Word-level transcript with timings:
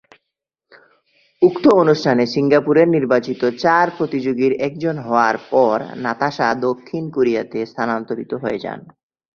উক্ত 1.41 1.65
অনুষ্ঠানে 1.73 2.23
সিঙ্গাপুরের 2.25 2.87
নির্বাচিত 2.87 3.41
চার 3.63 3.85
প্রতিযোগীর 3.97 4.53
একজন 4.67 4.95
হওয়ার 4.97 5.35
পর 5.51 5.75
নাতাশা 6.03 6.47
দক্ষিণ 6.65 7.03
কোরিয়াতে 7.09 7.59
স্থানান্তরিত 7.65 8.31
হয়ে 8.33 8.59
যান। 8.59 8.79